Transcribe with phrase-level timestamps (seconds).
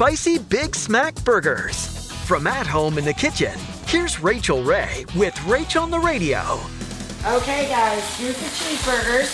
[0.00, 2.10] Spicy Big Smack Burgers.
[2.24, 3.52] From at home in the kitchen,
[3.86, 6.40] here's Rachael Ray with Rach on the Radio.
[7.26, 9.26] Okay, guys, here's the cheeseburgers.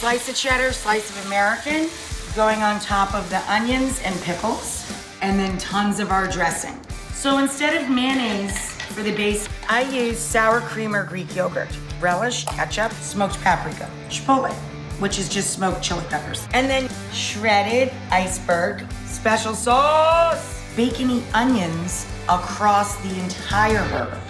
[0.00, 1.88] Slice of cheddar, slice of American,
[2.34, 4.92] going on top of the onions and pickles,
[5.22, 6.76] and then tons of our dressing.
[7.12, 11.70] So instead of mayonnaise for the base, I use sour cream or Greek yogurt,
[12.00, 14.56] relish, ketchup, smoked paprika, chipotle,
[15.00, 22.96] which is just smoked chili peppers, and then shredded iceberg, special sauce, bacony onions across
[23.02, 24.20] the entire burger.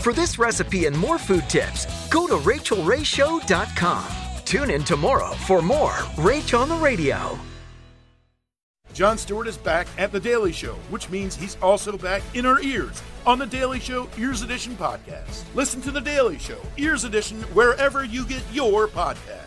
[0.00, 4.04] For this recipe and more food tips, go to rachaelrayshow.com.
[4.44, 7.38] Tune in tomorrow for more Rach on the Radio.
[8.96, 12.62] Jon Stewart is back at The Daily Show, which means he's also back in our
[12.62, 15.42] ears on The Daily Show Ears Edition podcast.
[15.54, 19.45] Listen to The Daily Show Ears Edition wherever you get your podcast.